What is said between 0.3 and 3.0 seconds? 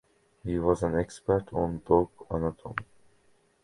He was an expert on Dog anatomy.